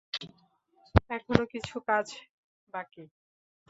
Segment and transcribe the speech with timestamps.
[1.09, 2.07] এখনো কিছু কাজ
[2.73, 3.03] বাকি।